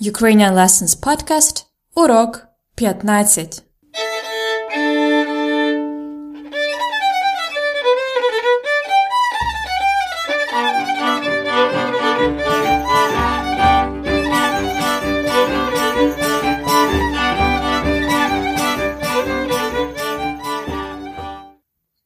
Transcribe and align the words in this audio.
Ukrainian 0.00 0.54
Lessons 0.54 0.94
Podcast, 0.94 1.64
урок 1.94 2.46
15. 2.74 3.62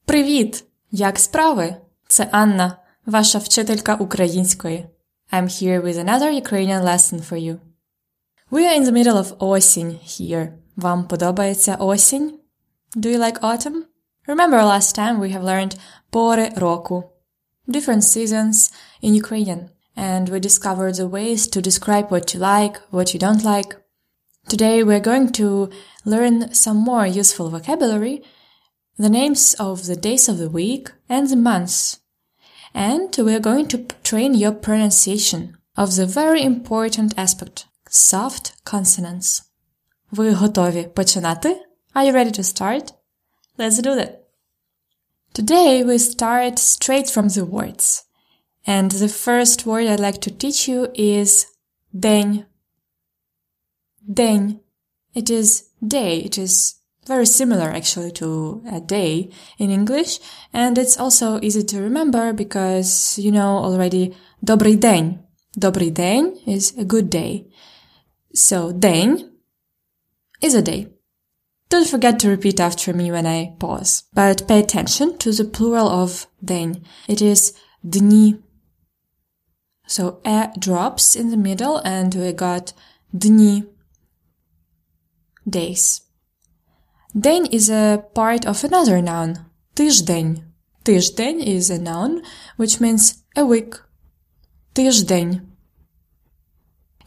Привіт! 0.05 0.65
Як 0.91 1.19
справи? 1.19 1.77
Це 2.09 2.29
Анна, 2.31 2.77
ваша 3.07 3.39
вчителька 3.39 3.95
української. 3.95 4.87
I'm 5.33 5.45
here 5.45 5.83
with 5.83 5.99
another 5.99 6.43
Ukrainian 6.43 6.85
lesson 6.85 7.31
for 7.31 7.39
you. 7.39 7.70
We 8.53 8.67
are 8.67 8.75
in 8.75 8.83
the 8.83 8.91
middle 8.91 9.17
of 9.17 9.39
осінь 9.39 9.99
here. 10.05 10.53
Вам 10.77 11.05
подобається 11.05 11.77
осінь? 11.77 12.33
Do 12.97 13.09
you 13.09 13.19
like 13.19 13.41
autumn? 13.41 13.85
Remember 14.27 14.65
last 14.65 14.99
time 14.99 15.21
we 15.21 15.33
have 15.33 15.45
learned 15.45 15.77
пори 16.13 16.59
року, 16.59 17.05
different 17.69 18.03
seasons 18.03 18.73
in 19.03 19.15
Ukrainian, 19.15 19.71
and 19.97 20.29
we 20.29 20.41
discovered 20.41 20.95
the 20.97 21.07
ways 21.07 21.47
to 21.47 21.63
describe 21.63 22.11
what 22.11 22.35
you 22.35 22.41
like, 22.41 22.81
what 22.91 23.15
you 23.15 23.21
don't 23.21 23.45
like. 23.45 23.77
Today 24.49 24.83
we're 24.83 25.07
going 25.11 25.31
to 25.41 25.71
learn 26.05 26.53
some 26.53 26.79
more 26.91 27.07
useful 27.07 27.51
vocabulary, 27.51 28.17
the 28.99 29.15
names 29.21 29.55
of 29.61 29.87
the 29.87 29.99
days 30.09 30.29
of 30.29 30.39
the 30.39 30.51
week 30.51 30.91
and 31.09 31.29
the 31.29 31.43
months. 31.51 32.01
And 32.75 33.09
we're 33.17 33.47
going 33.51 33.69
to 33.69 33.79
train 34.03 34.35
your 34.35 34.55
pronunciation 34.67 35.57
of 35.77 35.95
the 35.95 36.07
very 36.21 36.43
important 36.43 37.15
aspect 37.17 37.67
soft 37.90 38.54
consonants. 38.64 39.44
Ви 40.12 40.34
готові 40.34 40.84
починати? 40.84 41.50
Are 41.94 42.12
you 42.12 42.14
ready 42.14 42.40
to 42.40 42.44
start? 42.44 42.94
Let's 43.58 43.82
do 43.82 43.96
that. 43.96 44.12
Today 45.34 45.84
we 45.84 45.98
start 45.98 46.60
straight 46.60 47.10
from 47.10 47.28
the 47.30 47.46
words. 47.46 48.04
And 48.66 48.92
the 48.92 49.10
first 49.10 49.66
word 49.66 49.88
I'd 49.88 50.00
like 50.00 50.20
to 50.22 50.32
teach 50.32 50.68
you 50.70 50.90
is 50.96 51.48
день. 51.94 52.46
День. 54.08 54.60
It 55.14 55.30
is 55.30 55.70
day. 55.82 56.20
It 56.20 56.38
is 56.38 56.76
very 57.06 57.26
similar 57.26 57.70
actually 57.70 58.12
to 58.14 58.64
a 58.72 58.80
day 58.82 59.30
in 59.58 59.70
English. 59.70 60.20
And 60.52 60.78
it's 60.78 60.98
also 60.98 61.40
easy 61.42 61.64
to 61.64 61.82
remember 61.82 62.34
because 62.34 63.20
you 63.20 63.32
know 63.32 63.58
already 63.58 64.14
добрий 64.42 64.76
день. 64.76 65.20
Добрий 65.58 65.92
день 65.92 66.42
is 66.46 66.78
a 66.78 66.84
good 66.84 67.10
day. 67.10 67.46
So 68.35 68.73
день 68.73 69.29
is 70.41 70.55
a 70.55 70.63
day. 70.63 70.89
Don't 71.69 71.89
forget 71.89 72.19
to 72.21 72.29
repeat 72.29 72.61
after 72.61 72.93
me 72.93 73.11
when 73.11 73.27
I 73.27 73.55
pause, 73.59 74.05
but 74.13 74.47
pay 74.49 74.61
attention 74.61 75.19
to 75.19 75.33
the 75.33 75.45
plural 75.45 75.89
of 75.89 76.27
день. 76.45 76.83
It 77.09 77.21
is 77.21 77.53
дні. 77.85 78.39
So 79.87 80.21
e 80.25 80.49
drops 80.59 81.17
in 81.17 81.31
the 81.31 81.37
middle 81.37 81.79
and 81.79 82.15
we 82.15 82.33
got 82.33 82.73
дні, 83.13 83.67
days. 85.49 86.03
День 87.15 87.47
is 87.53 87.69
a 87.69 88.05
part 88.15 88.47
of 88.47 88.63
another 88.63 89.03
noun, 89.03 89.47
тиждень. 89.75 90.45
Тиждень 90.85 91.41
is 91.41 91.71
a 91.71 91.79
noun 91.79 92.23
which 92.57 92.81
means 92.81 93.25
a 93.37 93.45
week. 93.45 93.75
Тиждень. 94.75 95.50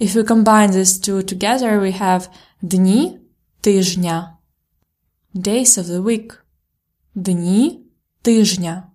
If 0.03 0.15
we 0.15 0.23
combine 0.25 0.71
these 0.71 0.99
two 0.99 1.23
together, 1.23 1.79
we 1.79 1.91
have 1.91 2.29
дні 2.61 3.19
тижня. 3.61 4.37
Days 5.35 5.77
of 5.77 5.85
the 5.85 6.03
week. 6.03 6.43
Дні 7.15 7.85
тижня. 8.21 8.91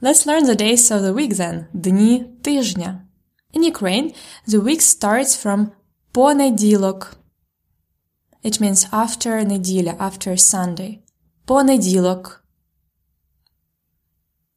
Let's 0.00 0.26
learn 0.26 0.46
the 0.46 0.56
days 0.56 0.90
of 0.90 1.02
the 1.02 1.12
week 1.12 1.34
then. 1.34 1.66
Дні 1.72 2.24
тижня. 2.42 3.06
In 3.54 3.62
Ukraine, 3.72 4.14
the 4.48 4.60
week 4.60 4.80
starts 4.80 5.36
from 5.44 5.68
понеділок. 6.12 7.16
It 8.44 8.60
means 8.60 8.90
after 8.90 9.44
неділя, 9.46 9.92
after 9.92 10.36
Sunday. 10.36 10.98
Понеділок. 11.44 12.44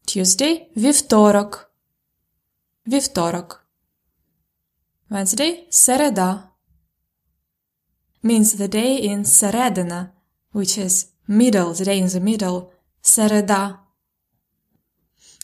Tuesday– 0.08 0.62
вівторок. 0.78 1.72
Вівторок. 2.88 3.63
Wednesday – 5.13 5.71
середа. 5.71 6.51
Means 8.23 8.55
the 8.55 8.69
day 8.69 8.97
in 8.97 9.25
середина, 9.25 10.13
which 10.53 10.77
is 10.77 11.13
middle, 11.27 11.73
the 11.73 11.85
day 11.85 11.99
in 11.99 12.09
the 12.09 12.21
middle. 12.21 12.73
Середа. 13.03 13.79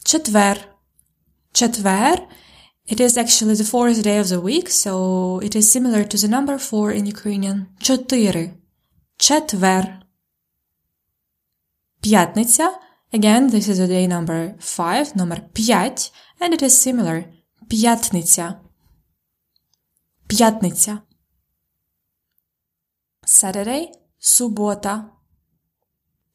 Четвер. 0.05 0.59
Четвер. 1.53 2.29
It 2.87 3.01
is 3.01 3.17
actually 3.17 3.55
the 3.55 3.65
fourth 3.65 4.03
day 4.03 4.19
of 4.19 4.29
the 4.29 4.41
week, 4.41 4.69
so 4.69 5.41
it 5.41 5.57
is 5.57 5.73
similar 5.73 6.05
to 6.05 6.19
the 6.19 6.29
number 6.29 6.59
four 6.59 6.91
in 6.91 7.07
Ukrainian. 7.07 7.69
Чотири. 7.81 8.53
Четвер. 9.19 10.03
П'ятниця. 12.03 12.75
Again, 13.13 13.49
this 13.49 13.69
is 13.69 13.79
the 13.79 13.87
day 13.87 14.07
number 14.07 14.57
five, 14.59 15.17
number 15.17 15.41
п'ять, 15.55 16.11
and 16.41 16.53
it 16.53 16.63
is 16.63 16.79
similar. 16.79 17.25
П'ятниця. 17.69 18.59
П'ятниця. 20.30 21.00
Saturday– 23.24 23.88
субота. 24.20 25.06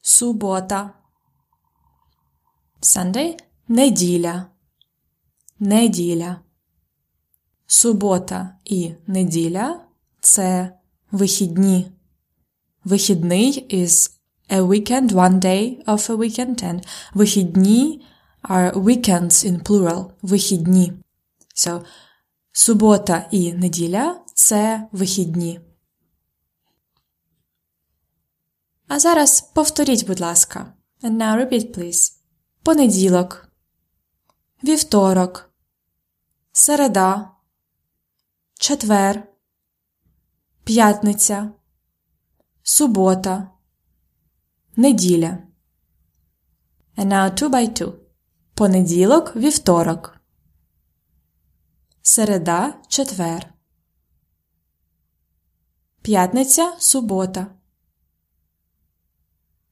Субота. 0.01 0.91
Sunday– 2.83 3.37
неділя. 3.69 4.47
Неділя. 5.59 6.41
Субота 7.67 8.57
і 8.65 8.95
неділя– 9.07 9.85
це 10.21 10.79
вихідні. 11.11 11.93
Вихідний 12.85 13.67
is 13.77 14.11
a 14.51 14.61
weekend, 14.61 15.13
one 15.13 15.41
day 15.41 15.85
of 15.85 16.11
a 16.11 16.17
weekend, 16.17 16.65
and 16.65 16.87
вихідні 17.15 18.07
are 18.43 18.73
weekends 18.73 19.47
in 19.47 19.63
plural. 19.63 20.11
Вихідні. 20.23 20.93
So, 21.55 21.85
субота 22.57 23.29
і 23.31 23.53
неділя– 23.53 24.21
це 24.35 24.89
вихідні. 24.93 25.61
А 28.89 28.99
зараз 28.99 29.41
повторіть, 29.41 30.07
будь 30.07 30.21
ласка. 30.21 30.75
And 31.03 31.17
now 31.17 31.37
repeat, 31.37 31.79
please. 31.79 32.13
Понеділок. 32.63 33.49
Вівторок. 34.65 35.51
Середа. 36.53 37.31
Четвер. 38.59 39.29
П'ятниця. 40.65 41.51
Субота. 42.63 43.51
Неділя. 44.77 45.39
And 46.97 47.07
now 47.07 47.43
two 47.43 47.49
by 47.51 47.83
two. 47.83 47.93
Понеділок, 48.55 49.37
вівторок. 49.37 50.14
Середа, 52.04 52.74
четвер. 52.88 53.54
П'ятниця, 56.02 56.76
субота. 56.80 57.48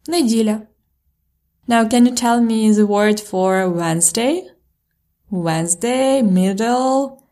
Неділя. 0.08 0.68
Now 1.68 1.84
can 1.84 2.06
you 2.06 2.16
tell 2.16 2.40
me 2.42 2.72
the 2.72 2.86
word 2.86 3.20
for 3.20 3.70
Wednesday? 3.70 4.34
Wednesday, 5.30 6.22
middle. 6.22 7.24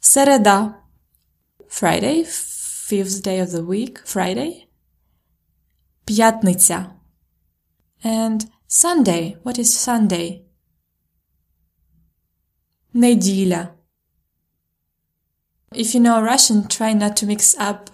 Середа. 0.00 0.74
Friday, 1.68 2.24
fifth 2.88 3.22
day 3.22 3.40
of 3.40 3.50
the 3.50 3.64
week, 3.64 3.98
Friday. 4.04 4.68
П'ятниця. 6.06 6.90
And 8.04 8.40
Sunday. 8.68 9.36
What 9.42 9.58
is 9.58 9.70
Sunday? 9.88 10.44
Неділя. 12.92 13.75
If 15.73 15.93
you 15.93 15.99
know 15.99 16.21
Russian, 16.21 16.67
try 16.67 16.93
not 16.93 17.17
to 17.17 17.25
mix 17.25 17.55
up 17.57 17.89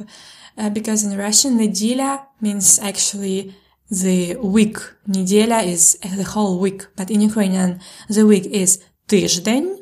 uh, 0.58 0.70
because 0.70 1.04
in 1.04 1.18
Russian, 1.18 1.58
неделя 1.58 2.26
means 2.40 2.80
actually 2.80 3.56
the 3.90 4.36
week. 4.38 4.78
Неделя 5.08 5.64
is 5.66 5.98
the 6.00 6.24
whole 6.24 6.60
week, 6.60 6.86
but 6.96 7.10
in 7.10 7.22
Ukrainian, 7.22 7.80
the 8.10 8.26
week 8.26 8.46
is 8.46 8.80
тиждень 9.08 9.80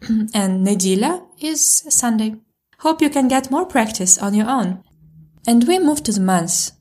and 0.34 0.66
неделя 0.66 1.26
is 1.40 1.84
Sunday. 1.88 2.36
Hope 2.80 3.02
you 3.02 3.10
can 3.10 3.28
get 3.28 3.50
more 3.50 3.66
practice 3.66 4.18
on 4.18 4.34
your 4.34 4.48
own. 4.48 4.82
And 5.46 5.66
we 5.66 5.78
move 5.78 6.02
to 6.04 6.12
the 6.12 6.20
months. 6.20 6.72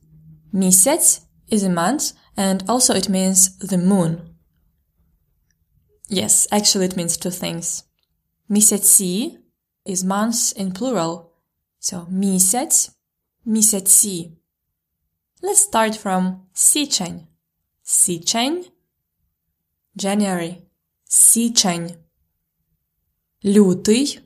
Місяць 0.54 1.22
is 1.50 1.64
a 1.64 1.70
month 1.70 2.14
and 2.36 2.64
also 2.68 2.94
it 2.94 3.10
means 3.10 3.58
the 3.58 3.78
moon. 3.78 4.36
Yes, 6.08 6.48
actually 6.52 6.86
it 6.86 6.96
means 6.96 7.18
two 7.18 7.32
things. 7.32 7.84
Місяці 8.50 9.39
is 9.89 10.05
months 10.05 10.53
in 10.53 10.73
plural. 10.73 11.31
So 11.81 12.07
місяць, 12.11 12.91
місяці. 13.45 14.33
Let's 15.43 15.69
start 15.71 16.03
from 16.03 16.41
січень. 16.53 17.27
Січень. 17.83 18.65
January. 19.97 20.63
Січень. 21.05 21.95
Лютий. 23.45 24.21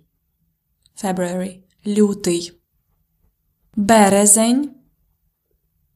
February. 1.03 1.63
Лютий. 1.87 2.61
Березень. 3.77 4.75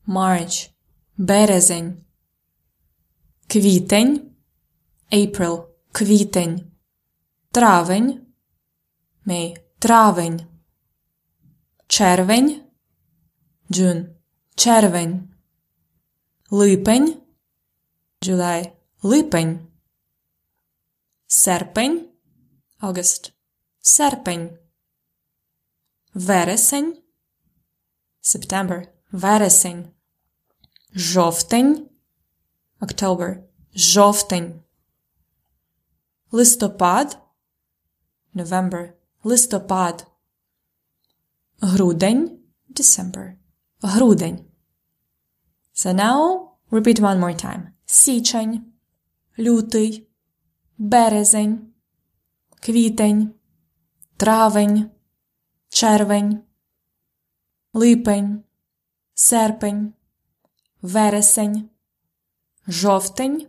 March. 0.07 0.71
Березень. 1.17 2.05
Квітень. 3.47 4.31
April. 5.13 5.65
Квітень. 5.93 6.73
Травень. 7.51 8.26
May. 9.28 9.58
Травень. 9.80 10.48
Червень. 11.90 12.64
June. 13.70 14.16
Червень. 14.56 15.36
Липень. 16.50 17.22
July. 18.22 18.74
Липень. 19.04 19.70
Серпень. 21.28 22.10
August. 22.80 23.34
Серпень. 23.82 24.58
Вересень. 26.14 27.04
September. 28.22 28.88
Вересень. 29.12 29.94
Жовтень. 30.94 31.90
October. 32.80 33.46
Жовтень. 33.74 34.64
Листопад. 36.32 37.20
November. 38.34 38.97
Листопад. 39.24 40.08
Грудень. 41.62 42.40
December. 42.70 43.38
Грудень. 43.82 44.46
So 45.74 45.92
now 45.92 46.58
repeat 46.70 47.00
one 47.00 47.20
more 47.20 47.34
time. 47.34 47.74
Січень. 47.86 48.74
Лютий. 49.38 50.08
Березень. 50.78 51.74
Квітень. 52.62 53.34
Травень. 54.18 54.92
Червень. 55.70 56.44
Липень. 57.74 58.44
Серпень. 59.14 59.94
Вересень. 60.82 61.70
Жовтень. 62.68 63.48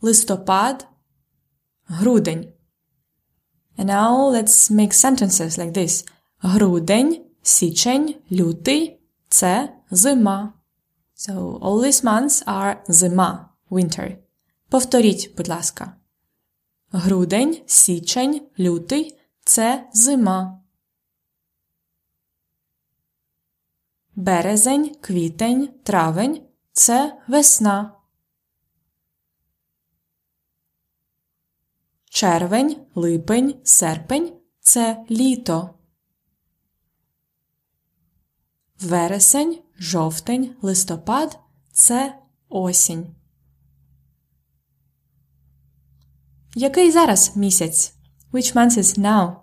Листопад. 0.00 0.88
Грудень. 1.88 2.55
And 3.78 3.88
now 3.88 4.30
let's 4.30 4.70
make 4.70 4.92
sentences 4.92 5.58
like 5.58 5.72
this. 5.72 6.04
Грудень, 6.42 7.24
січень, 7.42 8.14
лютий– 8.32 9.00
це 9.28 9.76
зима. 9.90 10.52
So 11.16 11.58
all 11.60 11.80
these 11.84 12.04
months 12.04 12.44
are 12.44 12.76
зима, 12.88 13.48
winter. 13.70 14.16
Повторіть, 14.68 15.34
будь 15.36 15.48
ласка. 15.48 15.96
Грудень, 16.90 17.62
січень, 17.66 18.42
лютий– 18.58 19.18
це 19.44 19.88
зима. 19.92 20.60
Березень, 24.14 24.94
квітень, 25.00 25.68
травень– 25.82 26.42
це 26.72 27.22
весна. 27.28 27.95
Червень, 32.16 32.76
липень, 32.94 33.60
серпень 33.64 34.32
це 34.60 35.04
літо. 35.10 35.74
Вересень, 38.80 39.58
жовтень, 39.78 40.56
листопад 40.62 41.38
це 41.72 42.18
осінь. 42.48 43.14
Який 46.54 46.90
зараз 46.90 47.36
місяць? 47.36 47.94
Which 48.32 48.54
month 48.54 48.78
is 48.78 48.98
now? 48.98 49.36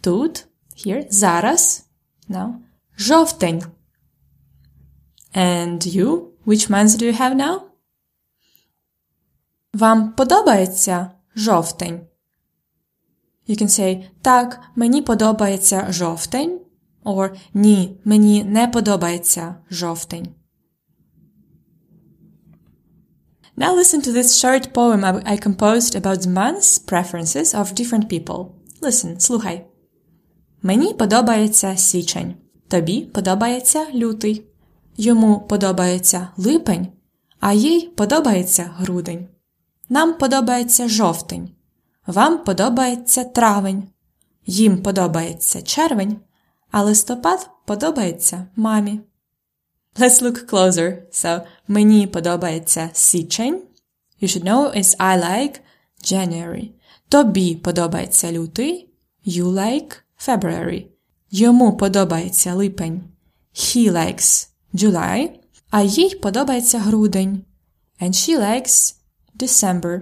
Тут, 0.00 0.46
here, 0.76 1.06
зараз, 1.10 1.86
now, 2.28 2.54
жовтень. 2.96 3.62
And 5.34 5.86
you, 5.86 6.28
which 6.46 6.70
month 6.70 6.98
do 6.98 7.02
you 7.02 7.20
have 7.20 7.34
now? 7.34 7.60
Вам 9.74 10.12
подобається 10.12 11.10
жовтень? 11.36 12.06
You 13.48 13.62
can 13.62 13.68
say 13.68 14.04
так, 14.22 14.60
мені 14.76 15.02
подобається 15.02 15.86
жовтень 15.90 16.60
or 17.04 17.30
ні, 17.54 18.00
мені 18.04 18.44
не 18.44 18.68
подобається 18.68 19.54
жовтень. 19.70 20.28
Now 23.56 23.72
listen 23.76 24.00
to 24.00 24.12
this 24.12 24.30
short 24.42 24.72
poem 24.72 25.04
I 25.04 25.36
composed 25.36 25.94
about 25.94 26.22
the 26.22 26.32
months 26.40 26.78
preferences 26.78 27.54
of 27.54 27.74
different 27.74 28.08
people. 28.08 28.46
Listen, 28.82 29.20
слухай. 29.20 29.66
Мені 30.62 30.94
подобається 30.94 31.76
січень. 31.76 32.34
Тобі 32.68 33.00
подобається 33.00 33.86
лютий. 33.94 34.46
Йому 34.96 35.40
подобається 35.40 36.28
липень, 36.36 36.86
а 37.40 37.52
їй 37.52 37.80
подобається 37.80 38.70
грудень. 38.76 39.28
Нам 39.88 40.14
подобається 40.14 40.88
жовтень. 40.88 41.50
Вам 42.06 42.44
подобається 42.44 43.24
травень, 43.24 43.88
їм 44.46 44.82
подобається 44.82 45.62
червень, 45.62 46.16
а 46.70 46.82
листопад 46.82 47.50
подобається 47.66 48.46
мамі. 48.56 49.00
Let's 49.96 50.22
look 50.22 50.50
closer. 50.50 51.02
So, 51.12 51.42
мені 51.68 52.06
подобається 52.06 52.90
січень. 52.92 53.62
You 54.22 54.28
should 54.28 54.44
know 54.44 54.78
is 54.78 54.96
I 54.96 55.24
like 55.24 55.60
January. 56.04 56.70
Тобі 57.08 57.54
подобається 57.54 58.32
лютий. 58.32 58.90
You 59.26 59.44
like 59.44 59.96
February. 60.26 60.86
Йому 61.30 61.76
подобається 61.76 62.54
липень. 62.54 63.02
He 63.54 63.92
likes 63.92 64.48
July. 64.74 65.30
А 65.70 65.82
їй 65.82 66.14
подобається 66.14 66.78
грудень. 66.78 67.44
And 68.00 68.12
she 68.12 68.38
likes 68.38 68.94
December. 69.34 70.00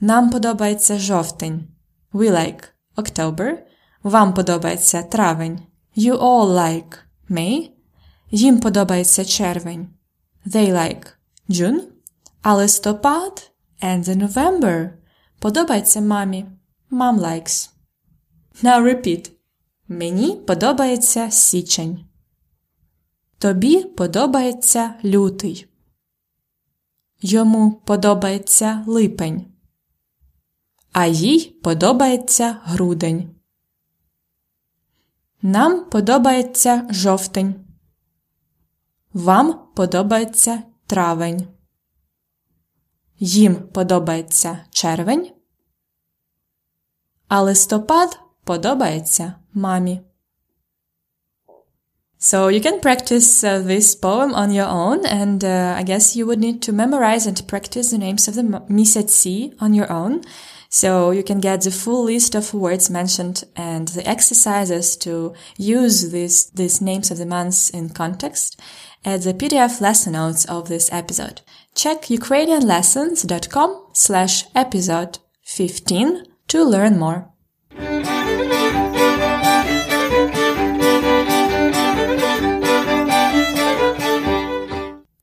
Нам 0.00 0.30
подобається 0.30 0.98
жовтень. 0.98 1.68
We 2.12 2.30
like 2.30 2.64
October. 2.96 3.58
Вам 4.02 4.34
подобається 4.34 5.02
травень. 5.02 5.60
You 5.96 6.18
all 6.18 6.48
like 6.48 6.98
May. 7.30 7.70
Їм 8.30 8.60
подобається 8.60 9.24
червень. 9.24 9.88
They 10.46 10.72
like 10.72 11.06
June. 11.48 11.80
А 12.42 12.54
листопад 12.54 13.50
and 13.82 14.04
the 14.04 14.28
November 14.28 14.90
подобається 15.38 16.00
мамі. 16.00 16.46
Mom 16.90 17.20
likes. 17.20 17.70
Now 18.62 18.82
repeat. 18.82 19.30
Мені 19.88 20.36
подобається 20.36 21.30
січень. 21.30 22.04
Тобі 23.38 23.84
подобається 23.84 24.94
лютий. 25.04 25.66
Йому 27.20 27.72
подобається 27.72 28.84
липень 28.86 29.49
а 30.92 31.06
їй 31.06 31.50
подобається 31.62 32.56
грудень. 32.62 33.34
Нам 35.42 35.84
подобається 35.84 36.88
жовтень. 36.90 37.54
Вам 39.12 39.68
подобається 39.74 40.62
травень. 40.86 41.48
Їм 43.18 43.54
подобається 43.54 44.64
червень. 44.70 45.30
А 47.28 47.42
листопад 47.42 48.20
подобається 48.44 49.34
мамі. 49.54 50.00
So 52.20 52.50
you 52.50 52.60
can 52.60 52.80
practice 52.80 53.42
uh, 53.44 53.62
this 53.62 53.94
poem 53.94 54.34
on 54.34 54.52
your 54.52 54.68
own, 54.68 55.06
and 55.06 55.42
uh, 55.42 55.74
I 55.80 55.82
guess 55.82 56.14
you 56.14 56.26
would 56.26 56.38
need 56.38 56.60
to 56.66 56.70
memorize 56.70 57.26
and 57.26 57.46
practice 57.46 57.92
the 57.92 57.98
names 57.98 58.28
of 58.28 58.34
the 58.34 58.44
Misetsi 58.68 59.54
on 59.58 59.72
your 59.72 59.90
own. 59.90 60.20
So 60.69 61.11
you 61.11 61.23
can 61.23 61.39
get 61.39 61.61
the 61.61 61.71
full 61.71 62.05
list 62.05 62.35
of 62.35 62.53
words 62.53 62.89
mentioned 62.89 63.43
and 63.55 63.87
the 63.87 64.07
exercises 64.07 64.97
to 64.97 65.33
use 65.57 66.11
these, 66.11 66.49
these 66.51 66.81
names 66.81 67.11
of 67.11 67.17
the 67.17 67.25
months 67.25 67.69
in 67.69 67.89
context 67.89 68.59
at 69.05 69.21
the 69.21 69.33
PDF 69.33 69.81
lesson 69.81 70.13
notes 70.13 70.45
of 70.45 70.67
this 70.67 70.91
episode. 70.91 71.41
Check 71.75 72.03
ukrainianlessons.com 72.03 73.87
slash 73.93 74.45
episode 74.55 75.19
15 75.43 76.23
to 76.47 76.63
learn 76.63 76.97
more. 76.99 77.25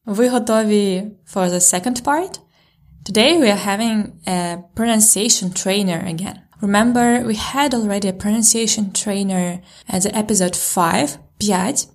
Ви 0.05 0.29
готові 0.29 1.11
for 1.27 1.49
the 1.49 1.61
second 1.61 2.03
part? 2.05 2.41
Today 3.07 3.39
we 3.39 3.51
are 3.51 3.57
having 3.57 4.21
a 4.27 4.63
pronunciation 4.75 5.53
trainer 5.53 6.01
again. 6.07 6.43
Remember, 6.61 7.21
we 7.27 7.35
had 7.35 7.75
already 7.75 8.09
a 8.09 8.13
pronunciation 8.13 8.93
trainer 8.93 9.61
at 9.89 10.03
the 10.05 10.17
episode 10.17 10.55
5, 10.55 11.19
5. 11.43 11.87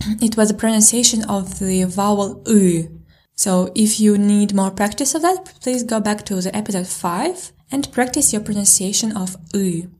It 0.21 0.37
was 0.37 0.51
a 0.51 0.53
pronunciation 0.53 1.23
of 1.23 1.57
the 1.57 1.85
vowel 1.85 2.43
U. 2.45 3.01
So 3.35 3.71
if 3.75 3.99
you 3.99 4.17
need 4.17 4.53
more 4.53 4.71
practice 4.71 5.15
of 5.15 5.23
that, 5.23 5.53
please 5.61 5.83
go 5.83 5.99
back 5.99 6.23
to 6.25 6.39
the 6.39 6.55
episode 6.55 6.87
5 6.87 7.51
and 7.71 7.91
practice 7.91 8.31
your 8.31 8.43
pronunciation 8.43 9.17
of 9.17 9.35
U. 9.53 9.91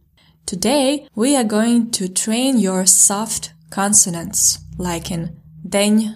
Today, 0.45 1.07
we 1.15 1.35
are 1.35 1.43
going 1.43 1.89
to 1.91 2.07
train 2.07 2.59
your 2.59 2.85
soft 2.85 3.53
consonants, 3.71 4.59
like 4.77 5.09
in 5.09 5.41
день, 5.67 6.15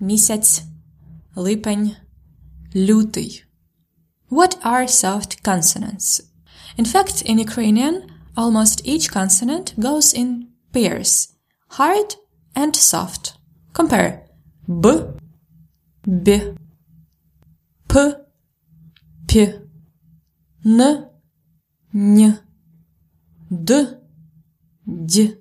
місяць, 0.00 0.62
липень, 1.36 1.96
лютий. 2.74 3.41
What 4.33 4.57
are 4.63 4.87
soft 4.87 5.43
consonants? 5.43 6.19
In 6.75 6.85
fact, 6.85 7.21
in 7.21 7.37
Ukrainian, 7.37 7.95
almost 8.35 8.81
each 8.83 9.11
consonant 9.11 9.79
goes 9.79 10.11
in 10.11 10.47
pairs, 10.73 11.35
hard 11.77 12.15
and 12.55 12.75
soft. 12.75 13.37
Compare 13.73 14.23
b, 14.81 14.85
b, 16.23 16.55
p, 17.87 18.13
p, 19.27 19.53
n, 20.65 20.81
n, 21.93 22.39
d, 23.69 23.69
d. 25.11 25.35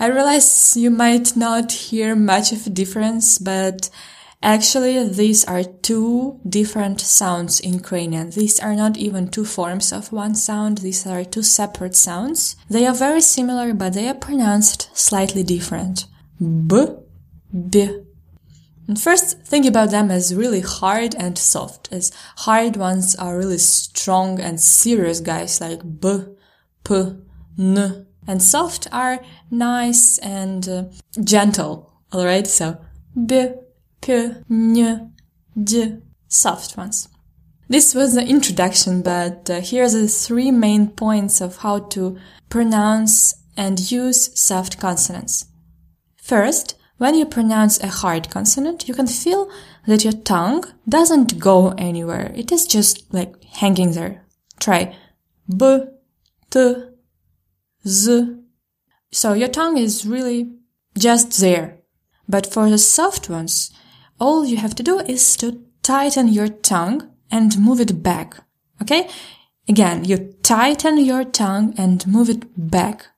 I 0.00 0.06
realize 0.06 0.78
you 0.78 0.90
might 0.90 1.36
not 1.36 1.70
hear 1.72 2.16
much 2.16 2.52
of 2.52 2.66
a 2.66 2.70
difference, 2.70 3.36
but 3.36 3.90
Actually, 4.44 5.08
these 5.08 5.44
are 5.44 5.62
two 5.62 6.40
different 6.48 7.00
sounds 7.00 7.60
in 7.60 7.74
Ukrainian. 7.74 8.30
These 8.30 8.58
are 8.58 8.74
not 8.74 8.96
even 8.96 9.28
two 9.28 9.44
forms 9.44 9.92
of 9.92 10.10
one 10.10 10.34
sound. 10.34 10.78
These 10.78 11.06
are 11.06 11.24
two 11.24 11.44
separate 11.44 11.94
sounds. 11.94 12.56
They 12.68 12.84
are 12.86 12.94
very 12.94 13.20
similar, 13.20 13.72
but 13.72 13.92
they 13.92 14.08
are 14.08 14.14
pronounced 14.14 14.90
slightly 14.94 15.44
different. 15.44 16.06
B, 16.40 16.86
b. 17.70 18.02
And 18.88 19.00
first, 19.00 19.42
think 19.42 19.64
about 19.64 19.90
them 19.92 20.10
as 20.10 20.34
really 20.34 20.60
hard 20.60 21.14
and 21.14 21.38
soft, 21.38 21.88
as 21.92 22.10
hard 22.38 22.76
ones 22.76 23.14
are 23.14 23.38
really 23.38 23.58
strong 23.58 24.40
and 24.40 24.60
serious 24.60 25.20
guys 25.20 25.60
like 25.60 25.82
b, 26.00 26.24
p, 26.82 27.14
n. 27.58 28.06
And 28.26 28.42
soft 28.42 28.88
are 28.90 29.20
nice 29.52 30.18
and 30.18 30.68
uh, 30.68 30.84
gentle, 31.22 31.92
alright? 32.12 32.48
So, 32.48 32.78
b, 33.26 33.52
p, 34.02 34.12
n, 34.50 35.14
d, 35.62 35.98
soft 36.28 36.76
ones. 36.76 37.08
This 37.68 37.94
was 37.94 38.14
the 38.14 38.26
introduction, 38.26 39.00
but 39.00 39.48
uh, 39.48 39.60
here 39.60 39.84
are 39.84 39.90
the 39.90 40.08
three 40.08 40.50
main 40.50 40.88
points 40.90 41.40
of 41.40 41.58
how 41.58 41.78
to 41.94 42.18
pronounce 42.50 43.34
and 43.56 43.90
use 43.90 44.38
soft 44.38 44.78
consonants. 44.78 45.46
First, 46.16 46.74
when 46.98 47.14
you 47.14 47.24
pronounce 47.24 47.80
a 47.80 47.88
hard 47.88 48.28
consonant, 48.30 48.88
you 48.88 48.94
can 48.94 49.06
feel 49.06 49.50
that 49.86 50.04
your 50.04 50.12
tongue 50.12 50.64
doesn't 50.88 51.38
go 51.38 51.70
anywhere. 51.78 52.30
It 52.34 52.52
is 52.52 52.66
just 52.66 53.12
like 53.12 53.42
hanging 53.44 53.92
there. 53.92 54.24
Try 54.60 54.94
b, 55.48 55.84
t, 56.50 56.74
z. 57.86 58.36
So 59.10 59.32
your 59.32 59.48
tongue 59.48 59.78
is 59.78 60.06
really 60.06 60.52
just 60.96 61.40
there. 61.40 61.78
But 62.28 62.46
for 62.46 62.70
the 62.70 62.78
soft 62.78 63.28
ones, 63.28 63.72
all 64.22 64.46
you 64.46 64.56
have 64.56 64.74
to 64.76 64.84
do 64.84 65.00
is 65.00 65.36
to 65.36 65.60
tighten 65.82 66.28
your 66.28 66.46
tongue 66.46 67.10
and 67.28 67.58
move 67.58 67.80
it 67.80 68.02
back. 68.04 68.36
Okay? 68.80 69.08
Again, 69.68 70.04
you 70.04 70.16
tighten 70.42 70.98
your 70.98 71.24
tongue 71.24 71.74
and 71.76 72.06
move 72.06 72.30
it 72.30 72.44
back. 72.56 73.08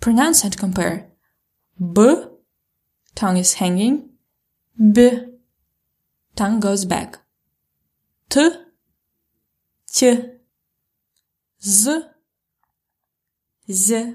Pronounce 0.00 0.42
and 0.42 0.56
compare. 0.56 1.08
B, 1.78 2.24
tongue 3.14 3.36
is 3.36 3.54
hanging. 3.54 4.10
B, 4.92 5.10
tongue 6.34 6.58
goes 6.58 6.84
back. 6.84 7.18
T, 8.28 8.50
T, 9.92 10.22
Z, 11.62 12.02
Z. 13.70 14.14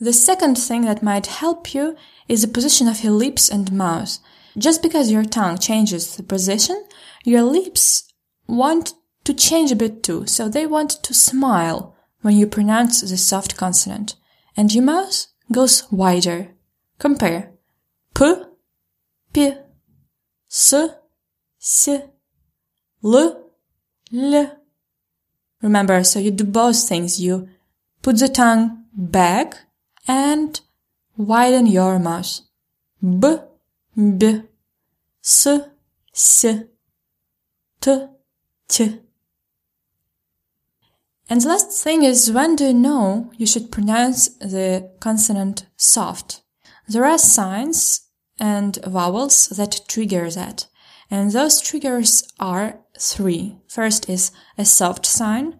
The 0.00 0.12
second 0.12 0.56
thing 0.56 0.82
that 0.86 1.04
might 1.04 1.26
help 1.26 1.72
you 1.72 1.96
is 2.28 2.42
the 2.42 2.48
position 2.48 2.88
of 2.88 3.04
your 3.04 3.12
lips 3.12 3.48
and 3.48 3.70
mouth. 3.70 4.18
Just 4.58 4.82
because 4.82 5.10
your 5.10 5.24
tongue 5.24 5.58
changes 5.58 6.16
the 6.16 6.22
position, 6.22 6.82
your 7.24 7.42
lips 7.42 8.12
want 8.46 8.94
to 9.24 9.34
change 9.34 9.72
a 9.72 9.76
bit 9.76 10.02
too, 10.02 10.26
so 10.26 10.48
they 10.48 10.66
want 10.66 10.90
to 11.02 11.12
smile 11.12 11.94
when 12.22 12.36
you 12.36 12.46
pronounce 12.46 13.02
the 13.02 13.16
soft 13.16 13.56
consonant, 13.56 14.14
and 14.56 14.72
your 14.72 14.84
mouth 14.84 15.26
goes 15.52 15.84
wider. 15.90 16.54
Compare 16.98 17.52
p, 18.14 18.34
p, 19.32 19.52
s, 20.50 20.74
s, 21.60 21.88
l, 23.04 23.50
l. 24.12 24.56
Remember, 25.60 26.02
so 26.04 26.18
you 26.18 26.30
do 26.30 26.44
both 26.44 26.88
things. 26.88 27.20
You 27.20 27.48
put 28.02 28.18
the 28.18 28.28
tongue 28.28 28.84
back 28.94 29.56
and 30.08 30.58
widen 31.16 31.66
your 31.66 31.98
mouth. 31.98 32.40
B, 33.02 33.36
b, 33.96 34.42
s, 35.24 35.46
s, 36.14 36.44
t, 37.80 38.06
t. 38.68 39.00
And 41.28 41.40
the 41.40 41.48
last 41.48 41.82
thing 41.82 42.02
is 42.02 42.30
when 42.30 42.56
do 42.56 42.66
you 42.66 42.74
know 42.74 43.32
you 43.38 43.46
should 43.46 43.72
pronounce 43.72 44.28
the 44.38 44.92
consonant 45.00 45.66
soft? 45.76 46.42
There 46.86 47.06
are 47.06 47.18
signs 47.18 48.02
and 48.38 48.78
vowels 48.86 49.48
that 49.48 49.80
trigger 49.88 50.30
that. 50.30 50.66
And 51.10 51.32
those 51.32 51.62
triggers 51.62 52.22
are 52.38 52.80
three. 52.98 53.56
First 53.66 54.10
is 54.10 54.30
a 54.58 54.66
soft 54.66 55.06
sign. 55.06 55.58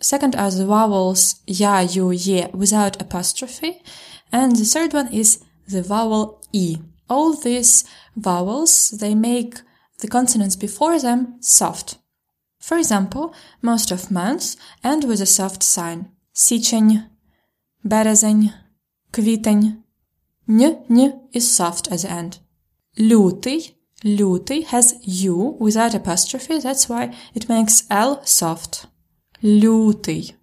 Second 0.00 0.36
are 0.36 0.50
the 0.50 0.66
vowels 0.66 1.40
ya, 1.46 1.80
yu, 1.80 2.10
ye 2.10 2.48
without 2.52 3.00
apostrophe. 3.00 3.82
And 4.30 4.56
the 4.56 4.64
third 4.64 4.92
one 4.92 5.12
is 5.12 5.42
the 5.66 5.82
vowel 5.82 6.42
e 6.52 6.78
All 7.09 7.33
these 7.33 7.83
vowels, 8.15 8.91
they 8.91 9.15
make 9.15 9.59
the 9.99 10.07
consonants 10.07 10.55
before 10.55 10.99
them 10.99 11.37
soft. 11.41 11.97
For 12.59 12.77
example, 12.77 13.33
most 13.61 13.91
of 13.91 14.11
months 14.11 14.57
end 14.83 15.03
with 15.03 15.21
a 15.21 15.25
soft 15.25 15.63
sign. 15.63 16.09
Січень, 16.33 17.03
березень, 17.83 18.51
квітень. 19.11 19.83
N, 20.47 20.77
n 20.89 21.19
is 21.31 21.49
soft 21.49 21.91
at 21.91 21.99
the 21.99 22.11
end. 22.11 22.39
Лютий, 22.97 23.75
лютий 24.03 24.65
has 24.65 24.95
u 25.03 25.57
without 25.59 25.93
apostrophe, 25.93 26.59
that's 26.59 26.89
why 26.89 27.13
it 27.33 27.47
makes 27.47 27.83
L 27.89 28.21
soft. 28.25 28.87
Лютий. 29.41 30.35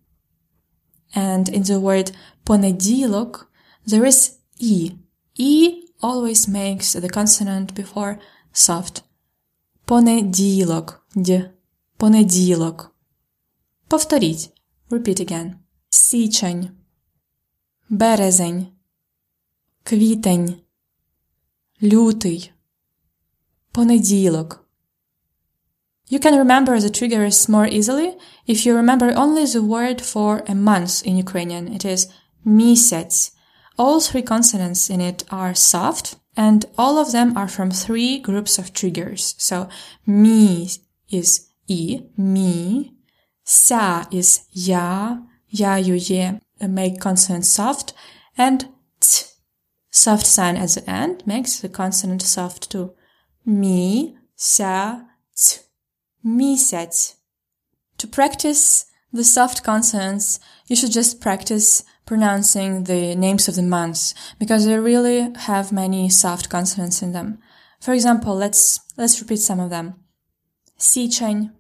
And 1.14 1.48
in 1.48 1.62
the 1.62 1.80
word 1.80 2.12
понеділок, 2.44 3.48
there 3.86 4.04
is 4.04 4.38
e. 4.58 4.92
E 5.34 5.83
always 6.00 6.48
makes 6.48 6.92
the 6.92 7.08
consonant 7.08 7.74
before 7.74 8.18
soft. 8.52 9.02
Понеділок. 9.84 11.06
Д. 11.14 11.50
Понеділок. 11.96 12.94
Повторіть. 13.88 14.50
Repeat 14.90 15.20
again. 15.20 15.54
Січень. 15.90 16.70
Березень. 17.88 18.66
Квітень. 19.82 20.56
Лютий. 21.82 22.52
Понеділок. 23.72 24.70
You 26.10 26.18
can 26.18 26.34
remember 26.34 26.80
the 26.80 26.90
triggers 26.90 27.48
more 27.48 27.68
easily 27.68 28.16
if 28.46 28.66
you 28.66 28.74
remember 28.74 29.12
only 29.14 29.44
the 29.46 29.62
word 29.62 30.00
for 30.00 30.42
a 30.48 30.54
month 30.54 31.06
in 31.06 31.16
Ukrainian. 31.16 31.64
It 31.68 31.84
is 31.84 32.10
місяць. 32.44 33.32
All 33.77 33.99
three 33.99 34.21
consonants 34.21 34.89
in 34.89 35.01
it 35.01 35.23
are 35.31 35.53
soft 35.53 36.15
and 36.37 36.65
all 36.77 36.97
of 36.97 37.11
them 37.11 37.37
are 37.37 37.47
from 37.47 37.71
three 37.71 38.19
groups 38.19 38.57
of 38.57 38.73
triggers. 38.73 39.35
So 39.37 39.69
mi 40.05 40.69
is 41.09 41.49
e, 41.67 42.01
mi, 42.17 42.93
sa 43.43 44.05
is 44.11 44.45
ya, 44.51 45.17
ya, 45.47 45.75
yu, 45.75 45.93
ye, 45.93 46.39
uh, 46.61 46.67
make 46.67 46.99
consonant 46.99 47.45
soft, 47.45 47.93
and 48.37 48.67
t, 48.99 49.25
soft 49.89 50.25
sign 50.25 50.57
at 50.57 50.69
the 50.69 50.89
end 50.89 51.25
makes 51.25 51.59
the 51.59 51.69
consonant 51.69 52.21
soft 52.21 52.71
too. 52.71 52.93
Mi, 53.45 54.17
sa, 54.35 55.01
t, 55.35 55.59
misec. 56.25 57.15
To 57.97 58.07
practice 58.07 58.85
the 59.13 59.23
soft 59.23 59.63
consonants, 59.63 60.39
you 60.67 60.75
should 60.75 60.91
just 60.91 61.21
practice 61.21 61.83
pronouncing 62.06 62.84
the 62.84 63.14
names 63.14 63.48
of 63.48 63.56
the 63.56 63.62
months 63.62 64.14
because 64.38 64.66
they 64.66 64.78
really 64.78 65.32
have 65.36 65.72
many 65.72 66.08
soft 66.08 66.48
consonants 66.48 67.02
in 67.02 67.12
them. 67.12 67.38
For 67.80 67.92
example, 67.94 68.34
let's 68.34 68.80
let's 68.96 69.20
repeat 69.20 69.40
some 69.40 69.60
of 69.60 69.70
them. 69.70 69.94
Січень, 70.78 71.50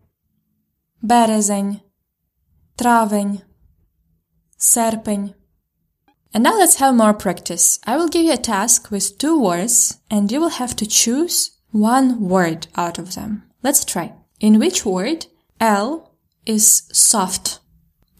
березень, 1.04 1.80
травень, 2.76 3.42
серпень. 4.58 5.34
And 6.32 6.44
now 6.44 6.56
let's 6.56 6.76
have 6.76 6.94
more 6.94 7.14
practice. 7.14 7.78
I 7.86 7.96
will 7.96 8.08
give 8.08 8.24
you 8.24 8.32
a 8.32 8.36
task 8.36 8.90
with 8.90 9.18
two 9.18 9.40
words 9.40 9.98
and 10.10 10.30
you 10.30 10.40
will 10.40 10.60
have 10.60 10.76
to 10.76 10.86
choose 10.86 11.58
one 11.70 12.28
word 12.28 12.68
out 12.76 12.98
of 12.98 13.14
them. 13.14 13.44
Let's 13.62 13.84
try. 13.84 14.14
In 14.38 14.58
which 14.58 14.84
word 14.84 15.26
L 15.60 16.14
is 16.46 16.88
soft? 16.92 17.60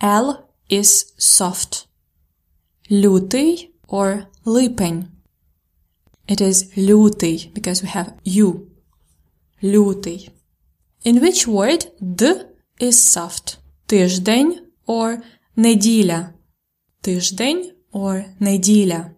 L 0.00 0.50
is 0.68 1.12
soft. 1.18 1.86
лютий 2.89 3.73
or 3.87 4.27
липень. 4.45 5.07
It 6.27 6.41
is 6.41 6.75
лютий 6.75 7.51
because 7.53 7.81
we 7.83 7.89
have 7.89 8.13
you. 8.23 8.69
Лютий. 9.61 10.29
In 11.03 11.21
which 11.21 11.47
word 11.47 11.85
d 11.99 12.43
is 12.79 13.01
soft? 13.01 13.57
Тиждень 13.87 14.61
or 14.87 15.21
неділя. 15.55 16.33
Тиждень 17.01 17.73
or 17.91 18.25
неділя. 18.39 19.11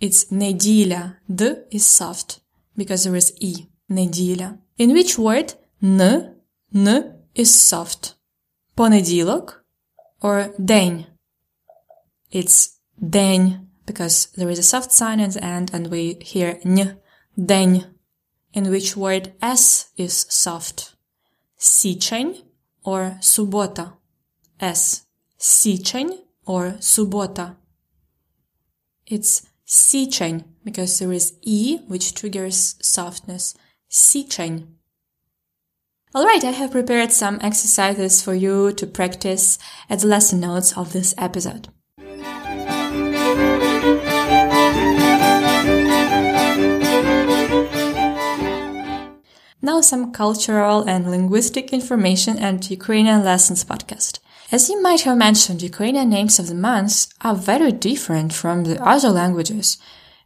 It's 0.00 0.32
неділя. 0.32 1.16
D 1.28 1.42
is 1.70 1.84
soft 1.84 2.40
because 2.76 3.04
there 3.04 3.14
is 3.14 3.32
e. 3.40 3.66
Неділя. 3.88 4.58
In 4.78 4.90
which 4.90 5.16
word 5.18 5.54
n, 5.82 6.00
n 6.74 6.88
is 7.36 7.50
soft? 7.70 8.14
Понеділок 8.74 9.64
or 10.20 10.54
день 10.58 11.06
It's 12.31 12.77
день 12.99 13.67
because 13.85 14.27
there 14.35 14.49
is 14.49 14.59
a 14.59 14.63
soft 14.63 14.91
sign 14.91 15.19
at 15.19 15.31
the 15.31 15.43
end 15.43 15.71
and 15.73 15.87
we 15.87 16.17
hear 16.21 16.59
н, 16.63 16.97
день, 17.37 17.85
in 18.53 18.69
which 18.69 18.97
word 18.97 19.33
S 19.41 19.91
is 19.95 20.25
soft. 20.29 20.95
Січень 21.59 22.43
or 22.83 23.17
субота. 23.21 23.93
S. 24.59 25.05
Січень 25.39 26.19
or 26.45 26.77
субота. 26.79 27.55
It's 29.05 29.43
січень 29.65 30.43
because 30.63 30.99
there 30.99 31.13
is 31.13 31.33
E 31.41 31.79
which 31.87 32.13
triggers 32.13 32.75
softness. 32.81 33.55
Січень. 33.89 34.67
Alright, 36.15 36.43
I 36.43 36.51
have 36.51 36.71
prepared 36.71 37.11
some 37.11 37.37
exercises 37.41 38.21
for 38.21 38.33
you 38.33 38.71
to 38.73 38.87
practice 38.87 39.59
as 39.89 40.03
lesson 40.03 40.39
notes 40.39 40.75
of 40.77 40.93
this 40.93 41.13
episode. 41.17 41.67
Now 49.64 49.80
some 49.80 50.10
cultural 50.10 50.82
and 50.88 51.08
linguistic 51.08 51.72
information 51.72 52.36
and 52.36 52.68
Ukrainian 52.68 53.22
lessons 53.22 53.64
podcast. 53.64 54.18
As 54.50 54.68
you 54.68 54.82
might 54.82 55.02
have 55.02 55.16
mentioned, 55.16 55.62
Ukrainian 55.62 56.10
names 56.10 56.40
of 56.40 56.48
the 56.48 56.56
months 56.56 57.08
are 57.20 57.36
very 57.36 57.70
different 57.70 58.32
from 58.32 58.64
the 58.64 58.82
other 58.82 59.10
languages, 59.10 59.78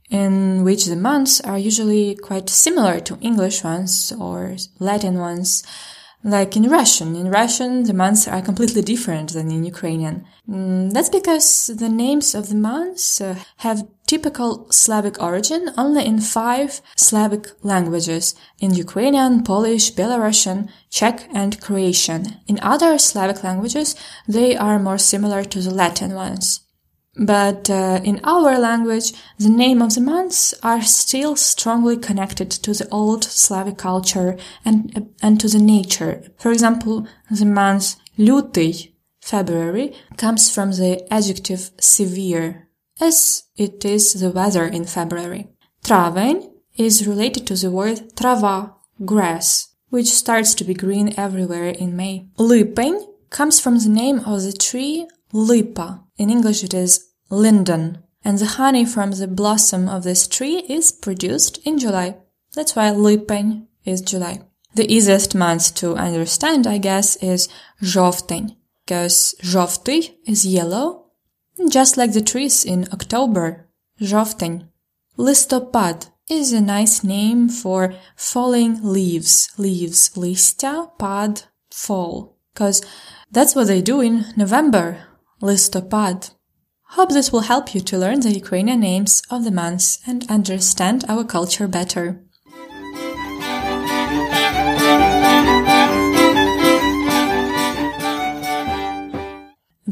in 0.08 0.64
which 0.64 0.86
the 0.86 0.96
months 0.96 1.42
are 1.42 1.58
usually 1.58 2.14
quite 2.14 2.48
similar 2.48 2.98
to 3.00 3.18
English 3.20 3.62
ones 3.62 4.10
or 4.18 4.56
Latin 4.78 5.18
ones. 5.18 5.62
Like 6.24 6.56
in 6.56 6.70
Russian. 6.70 7.14
In 7.14 7.30
Russian, 7.30 7.84
the 7.84 7.92
months 7.92 8.26
are 8.26 8.40
completely 8.40 8.82
different 8.82 9.34
than 9.34 9.50
in 9.50 9.64
Ukrainian. 9.64 10.24
Mm, 10.48 10.92
that's 10.92 11.10
because 11.10 11.66
the 11.66 11.90
names 11.90 12.34
of 12.34 12.48
the 12.48 12.56
months 12.56 13.20
uh, 13.20 13.36
have 13.58 13.86
typical 14.06 14.70
Slavic 14.70 15.20
origin 15.22 15.70
only 15.76 16.06
in 16.06 16.20
five 16.20 16.80
Slavic 16.96 17.48
languages 17.62 18.34
in 18.60 18.74
Ukrainian, 18.74 19.42
Polish, 19.42 19.92
Belarusian, 19.92 20.68
Czech, 20.90 21.28
and 21.34 21.60
Croatian. 21.60 22.36
In 22.46 22.58
other 22.62 22.98
Slavic 22.98 23.42
languages, 23.42 23.96
they 24.28 24.56
are 24.56 24.78
more 24.78 24.98
similar 24.98 25.44
to 25.44 25.60
the 25.60 25.74
Latin 25.74 26.14
ones. 26.14 26.60
But 27.18 27.70
uh, 27.70 28.00
in 28.04 28.20
our 28.24 28.58
language, 28.58 29.12
the 29.38 29.48
name 29.48 29.80
of 29.80 29.94
the 29.94 30.02
months 30.02 30.54
are 30.62 30.82
still 30.82 31.34
strongly 31.34 31.96
connected 31.96 32.50
to 32.50 32.74
the 32.74 32.88
old 32.90 33.24
Slavic 33.24 33.78
culture 33.78 34.36
and, 34.64 35.14
and 35.22 35.40
to 35.40 35.48
the 35.48 35.58
nature. 35.58 36.22
For 36.38 36.52
example, 36.52 37.06
the 37.30 37.46
month 37.46 37.96
luty, 38.18 38.92
February, 39.22 39.94
comes 40.18 40.54
from 40.54 40.72
the 40.72 41.10
adjective 41.10 41.70
severe, 41.80 42.65
as 43.00 43.44
it 43.56 43.84
is 43.84 44.14
the 44.14 44.30
weather 44.30 44.64
in 44.64 44.84
February. 44.84 45.48
Traven 45.82 46.50
is 46.76 47.06
related 47.06 47.46
to 47.46 47.54
the 47.54 47.70
word 47.70 48.14
trava, 48.16 48.74
grass, 49.04 49.74
which 49.90 50.06
starts 50.06 50.54
to 50.54 50.64
be 50.64 50.74
green 50.74 51.14
everywhere 51.16 51.68
in 51.68 51.96
May. 51.96 52.26
Lipen 52.38 53.06
comes 53.30 53.60
from 53.60 53.78
the 53.78 53.88
name 53.88 54.20
of 54.20 54.42
the 54.42 54.52
tree 54.52 55.06
lipa. 55.32 56.02
In 56.16 56.30
English 56.30 56.64
it 56.64 56.74
is 56.74 57.08
linden. 57.30 57.98
And 58.24 58.38
the 58.38 58.46
honey 58.46 58.84
from 58.84 59.12
the 59.12 59.28
blossom 59.28 59.88
of 59.88 60.02
this 60.02 60.26
tree 60.26 60.64
is 60.68 60.90
produced 60.90 61.58
in 61.64 61.78
July. 61.78 62.16
That's 62.54 62.74
why 62.74 62.90
Lipen 62.90 63.68
is 63.84 64.00
July. 64.00 64.40
The 64.74 64.92
easiest 64.92 65.34
month 65.34 65.74
to 65.76 65.94
understand, 65.94 66.66
I 66.66 66.78
guess, 66.78 67.16
is 67.16 67.48
жовтень, 67.80 68.56
because 68.84 69.34
жовтий 69.42 70.16
is 70.26 70.44
yellow 70.44 71.05
just 71.69 71.97
like 71.97 72.13
the 72.13 72.21
trees 72.21 72.65
in 72.65 72.87
October. 72.91 73.67
Жовтень. 73.99 74.67
Листопад 75.17 76.07
is 76.29 76.53
a 76.53 76.61
nice 76.61 77.03
name 77.03 77.49
for 77.49 77.93
falling 78.15 78.79
leaves. 78.81 79.49
Leaves. 79.57 80.15
Листя, 80.15 80.91
pad, 80.97 81.43
fall. 81.69 82.37
Because 82.53 82.81
that's 83.31 83.55
what 83.55 83.67
they 83.67 83.81
do 83.81 84.01
in 84.01 84.25
November. 84.35 85.05
Listopad. 85.41 86.31
Hope 86.95 87.09
this 87.09 87.31
will 87.31 87.41
help 87.41 87.73
you 87.73 87.81
to 87.81 87.97
learn 87.97 88.19
the 88.19 88.31
Ukrainian 88.31 88.81
names 88.81 89.21
of 89.29 89.43
the 89.43 89.51
months 89.51 89.99
and 90.05 90.29
understand 90.29 91.05
our 91.07 91.23
culture 91.23 91.67
better. 91.67 92.23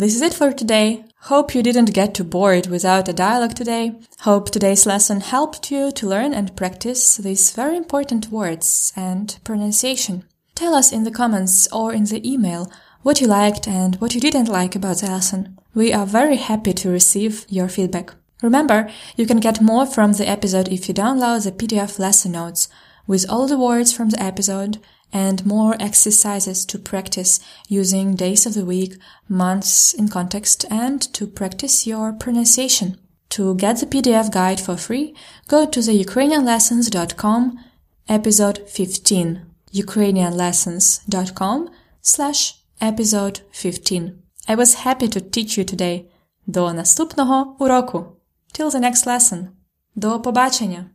This 0.04 0.16
is 0.16 0.20
it 0.20 0.34
for 0.34 0.52
today. 0.52 1.06
Hope 1.32 1.54
you 1.54 1.62
didn't 1.62 1.94
get 1.94 2.12
too 2.12 2.24
bored 2.24 2.66
without 2.66 3.08
a 3.08 3.14
dialogue 3.14 3.54
today. 3.54 3.92
Hope 4.20 4.50
today's 4.50 4.84
lesson 4.84 5.22
helped 5.22 5.70
you 5.70 5.90
to 5.92 6.06
learn 6.06 6.34
and 6.34 6.54
practice 6.54 7.16
these 7.16 7.52
very 7.52 7.74
important 7.78 8.30
words 8.30 8.92
and 8.94 9.38
pronunciation. 9.44 10.24
Tell 10.54 10.74
us 10.74 10.92
in 10.92 11.04
the 11.04 11.10
comments 11.10 11.68
or 11.72 11.94
in 11.94 12.04
the 12.04 12.20
email 12.30 12.70
what 13.00 13.22
you 13.22 13.26
liked 13.26 13.66
and 13.66 13.96
what 13.96 14.14
you 14.14 14.20
didn't 14.20 14.50
like 14.50 14.76
about 14.76 14.98
the 14.98 15.06
lesson. 15.06 15.58
We 15.74 15.90
are 15.94 16.04
very 16.04 16.36
happy 16.36 16.74
to 16.74 16.90
receive 16.90 17.46
your 17.48 17.70
feedback. 17.70 18.12
Remember, 18.42 18.90
you 19.16 19.24
can 19.24 19.40
get 19.40 19.62
more 19.62 19.86
from 19.86 20.12
the 20.12 20.28
episode 20.28 20.68
if 20.68 20.86
you 20.86 20.92
download 20.92 21.44
the 21.44 21.52
PDF 21.52 21.98
lesson 21.98 22.32
notes 22.32 22.68
with 23.06 23.24
all 23.30 23.46
the 23.46 23.58
words 23.58 23.94
from 23.94 24.10
the 24.10 24.22
episode 24.22 24.80
and 25.13 25.45
more 25.45 25.75
exercises 25.79 26.65
to 26.65 26.77
practice 26.77 27.39
using 27.67 28.15
days 28.15 28.45
of 28.45 28.53
the 28.53 28.65
week, 28.65 28.95
months 29.27 29.93
in 29.93 30.07
context, 30.07 30.65
and 30.69 31.01
to 31.13 31.25
practice 31.25 31.87
your 31.87 32.13
pronunciation. 32.13 32.97
To 33.29 33.55
get 33.55 33.79
the 33.79 33.85
PDF 33.85 34.31
guide 34.31 34.59
for 34.59 34.77
free, 34.77 35.15
go 35.47 35.65
to 35.65 35.81
the 35.81 36.03
ukrainianlessons.com 36.03 37.59
episode 38.07 38.67
15 38.67 39.45
ukrainianlessons.com 39.73 41.69
slash 42.01 42.55
episode 42.81 43.41
15 43.51 44.23
I 44.47 44.55
was 44.55 44.73
happy 44.83 45.07
to 45.09 45.21
teach 45.21 45.57
you 45.57 45.63
today. 45.63 46.07
До 46.47 46.73
наступного 46.73 47.55
уроку. 47.59 48.17
Till 48.51 48.71
the 48.71 48.79
next 48.79 49.05
lesson. 49.05 49.47
До 49.95 50.19
побачення. 50.19 50.92